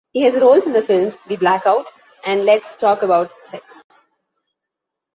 [0.13, 1.91] He has roles in the films "The Blackout"
[2.25, 3.83] and "Let's Talk About Sex".